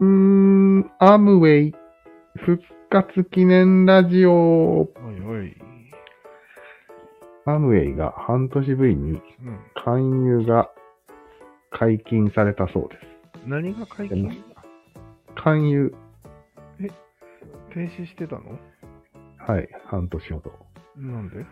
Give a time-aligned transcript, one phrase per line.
[0.00, 1.74] うーん、アムウェイ
[2.36, 4.32] 復活記念ラジオ。
[4.32, 5.54] おいおい。
[7.44, 9.20] アムウェイが半年ぶりにうん。
[9.84, 10.70] 勧誘が
[11.70, 13.46] 解禁されたそうです。
[13.46, 14.42] 何が解禁？
[15.34, 15.94] 勧誘、
[16.78, 18.58] 停止してたの？
[19.38, 20.52] はい、半年ほど。
[20.96, 21.44] なんで？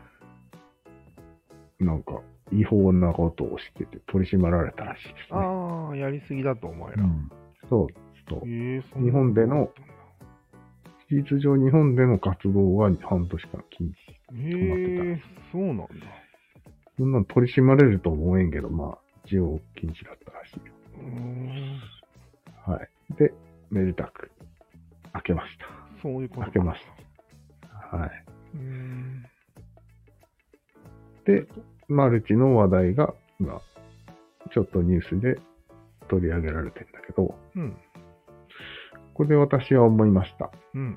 [1.81, 5.39] なんか、違法なことをしてて取り締まられたらしいですね。
[5.39, 7.05] ああ、やりすぎだと、お前ら。
[7.05, 7.31] うん、
[7.69, 7.87] そう
[8.29, 9.71] と日本での
[11.11, 14.19] 事実上日本での活動は半年間禁止。
[14.37, 15.87] へえそうなんだ。
[16.99, 20.61] そんなの取り締まれると思えんけど、まあ、一応禁止だったらしい。
[22.71, 23.15] はい。
[23.15, 23.33] で、
[23.71, 24.31] めでたく、
[25.13, 25.59] 開けまし
[26.03, 26.81] そういうこと開けまし
[27.91, 27.97] た。
[27.97, 28.11] はい。
[31.25, 31.47] で、
[31.89, 33.63] マルチの話題が、今、
[34.53, 35.39] ちょっとニュースで
[36.09, 37.77] 取り上げられてんだけど、うん。
[39.19, 40.49] ここで私は思いました。
[40.75, 40.97] うん。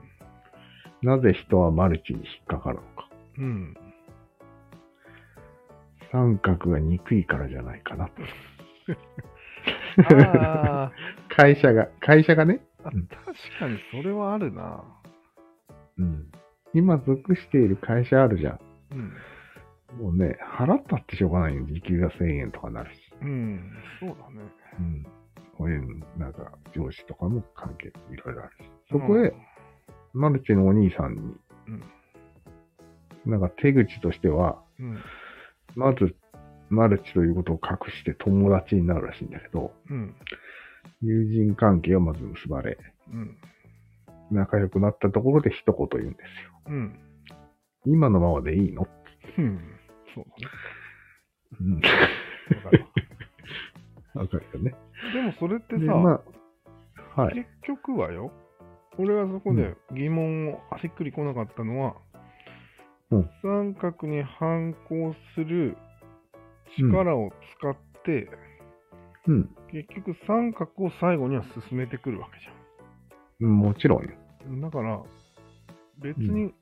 [1.02, 3.10] なぜ人はマルチに引っかかるのか。
[3.40, 3.74] うん。
[6.12, 8.12] 三角が憎いからじゃないかな。
[10.06, 10.92] あ
[11.36, 13.00] 会社が、会社がね、確
[13.60, 14.84] かにそれはあるな。
[15.98, 16.32] うん。
[16.76, 18.60] 今属している会社あるじゃ
[18.92, 19.00] うん。
[19.00, 19.14] ん。
[20.00, 21.66] もうね、払ったってしょうがないよ。
[21.66, 23.02] 時給が1000円とかなるし。
[23.20, 23.72] うん。
[24.00, 24.48] そうだね。
[24.80, 25.21] うん。
[25.62, 28.72] こういう、なんか、上司とかも関係いろいろあるし。
[28.90, 29.32] そこへ、
[30.12, 31.20] マルチのお兄さんに、
[33.28, 33.32] うん。
[33.32, 34.98] なんか手口としては、うん。
[35.76, 36.16] まず、
[36.72, 40.16] マルチということを隠して友達になるらしいんだけど、うん。
[41.04, 42.80] 友人関係をまず結ばれ、
[43.14, 43.38] うん。
[44.32, 46.62] 仲良くなったところで一言言うんですよ。
[46.70, 47.00] うん。
[47.86, 48.88] 今のままでいいの？
[49.38, 49.60] うん。
[50.16, 50.26] そう
[51.62, 51.80] うん。
[51.82, 51.98] だね。
[52.66, 52.84] わかる
[54.16, 54.74] わ わかるよね。
[55.14, 56.22] でもそれってで、さ、ま
[57.16, 57.36] あ、はい。
[57.36, 58.32] 結局はよ、
[58.98, 61.96] 俺はそこで疑問をしっくりこなかったのは、
[63.10, 65.76] うん三角に反抗する
[66.80, 67.30] 力を
[67.60, 67.76] 使っ
[68.06, 68.30] て、
[69.28, 69.50] うん。
[69.72, 74.62] 結局三角を最後には進めてくるわけじもちろん。
[74.62, 75.02] だから、
[76.02, 76.54] 別に、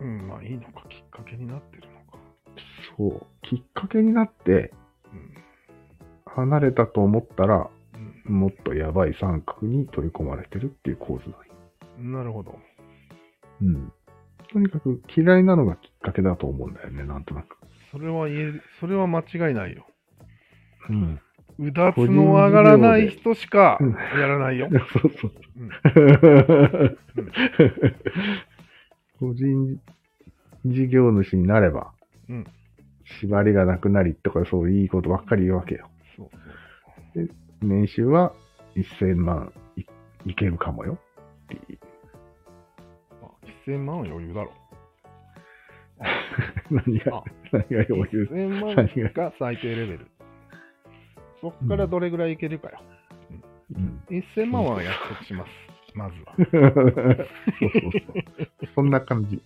[0.00, 2.18] うん、まあいいのか、きっかけになってるのか。
[2.96, 3.26] そう。
[3.42, 4.83] きっかけになって、うん。
[6.34, 11.44] 離れたと思ったら、うんもっとやばい三角に取り込まれてるっていう構図だよ。
[11.98, 12.58] なるほど。
[13.60, 13.92] うん。
[14.50, 17.58] とにかく嫌いなのがきっかけだと思うんだよね、なんとなく。
[17.92, 19.86] それは言える、それは間違いないよ。
[20.88, 21.20] うん。
[21.58, 24.68] うだつの上がらない人しかうんやらないよ。
[24.92, 25.32] そうそう。
[25.58, 25.70] うん
[29.20, 29.80] 個人
[30.66, 31.92] 事業主になれば、
[32.28, 32.46] うん
[33.20, 35.90] 縛りがなくなりとかそういういいことばっかり言うわけよ。
[36.16, 36.30] そう
[37.14, 37.28] そう。
[37.62, 38.32] 年収は
[38.76, 39.82] 1000万い
[40.26, 40.98] いけるかもよ
[41.44, 41.78] っていう。
[43.22, 43.30] まあ、
[43.66, 44.52] 1000万は余裕だろ。
[46.70, 49.08] 何があ、何が余裕？1000万何が？
[49.10, 50.06] が最低レベル。
[51.40, 52.80] そっからどれぐらいいけるかよ。
[53.74, 54.02] うん。
[54.08, 55.50] 1000万は約束します。
[55.94, 56.34] まずは。
[56.36, 58.68] そうそうそう。
[58.74, 59.40] そんな感じ。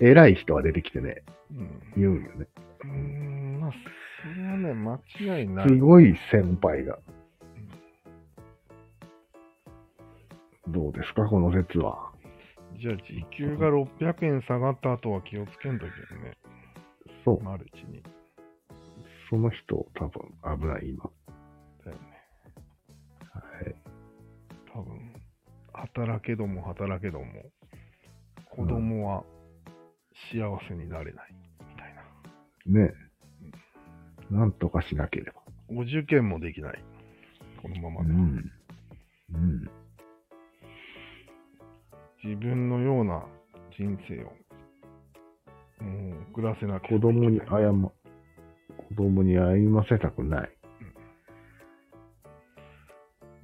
[0.00, 1.80] 偉い人が出てきてね、うん。
[1.96, 2.46] 言うよね。
[2.84, 3.72] うーん、まあ、
[4.20, 5.00] それはね、間
[5.38, 5.68] 違いない。
[5.68, 6.98] すごい先輩が。
[10.68, 12.12] どうですか、この説は。
[12.80, 16.36] じゃあ、時給が600円下がった後は気をつけんといけんね。
[17.24, 17.42] そう。
[17.42, 18.02] マルチに。
[19.30, 21.10] その人、多分危ない、今。
[21.84, 22.02] だよね。
[23.32, 23.40] は
[23.70, 23.74] い。
[24.72, 25.14] 多分、
[25.72, 27.24] 働けども働けども、
[28.50, 29.24] 子供は
[30.32, 31.34] 幸せになれない。
[31.60, 32.80] みたいな。
[32.82, 33.07] ねえ。
[34.30, 35.42] なんとかしなければ。
[35.70, 36.84] お受験もできない。
[37.62, 38.10] このままで。
[38.10, 38.52] うん。
[39.34, 39.70] うん。
[42.24, 43.24] 自分のような
[43.76, 44.32] 人生を、
[45.84, 50.50] もう送らせなきゃ子供に謝、子供に歩ませたくない。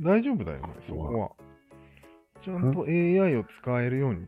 [0.00, 1.30] 大丈夫だよね、そこは。
[2.44, 4.26] ちゃんと AI を使えるように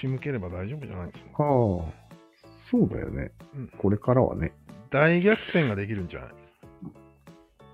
[0.00, 1.42] 仕向ければ大丈夫じゃないですか。
[1.42, 1.92] はあ。
[2.70, 3.30] そうだよね。
[3.54, 4.52] うんこれからはね。
[4.90, 6.28] 大逆転ができるんじゃない？
[6.30, 6.32] っ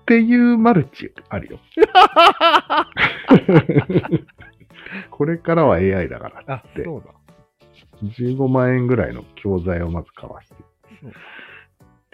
[0.05, 1.59] ていうマルチあるよ。
[5.11, 7.13] これからは AI だからあっ、て、そうだ。
[8.19, 10.55] 15万円ぐらいの教材をまず買わして。
[11.01, 11.13] そうっ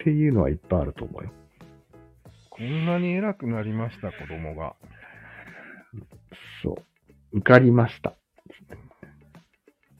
[0.02, 1.30] ていうのはいっぱいあると思うよ。
[2.48, 4.74] こんなに偉くなりました、子供が。
[6.62, 6.76] そ
[7.32, 7.38] う。
[7.38, 8.14] 受かりました。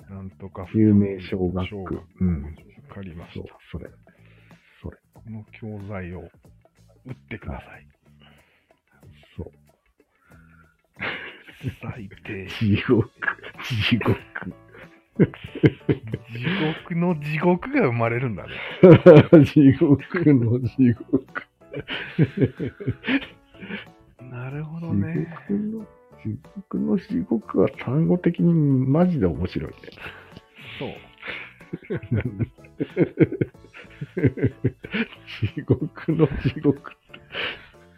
[0.08, 2.00] なんとか有名小学小区。
[2.20, 2.56] うん。
[2.88, 3.90] 受かりまそうした。、それ。
[5.30, 6.22] この教材を
[7.06, 7.86] 打ってください。
[9.36, 9.52] そう。
[11.80, 12.48] 最低。
[12.48, 13.08] 地獄、
[13.62, 14.16] 地獄。
[16.32, 16.42] 地
[16.82, 18.50] 獄の地獄が生まれるんだね。
[19.46, 21.44] 地獄の地獄。
[24.32, 25.28] なるほ地どね。
[26.24, 29.76] 地獄の地獄は単語的にマジで面白いね。
[30.80, 30.90] そう。
[35.56, 36.94] 地獄の地獄っ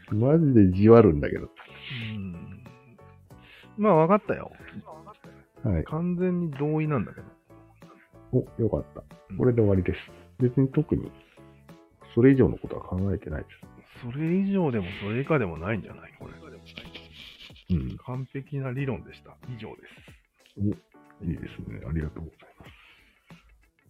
[0.09, 0.15] て。
[0.15, 1.49] マジでじわるんだけど。
[2.15, 2.65] うん。
[3.79, 4.53] まあ分かったよ。
[5.65, 5.85] はい。
[5.85, 7.27] 完全に同意なんだけど。
[8.33, 9.03] お、よかった。
[9.37, 9.99] これで終わりです。
[10.41, 11.11] 別に特に、
[12.15, 14.11] それ以上のことは考えてないです。
[14.13, 16.13] それ以上でもそれ以下でもないんじゃない？
[16.19, 16.33] これ。
[17.77, 17.97] うん。
[17.99, 19.37] 完璧な理論でした。
[19.49, 20.63] 以上です。
[21.25, 21.81] いいですね。
[21.89, 22.67] ありがとうございま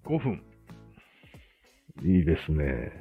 [0.04, 0.42] 5分。
[2.04, 2.92] いいですね。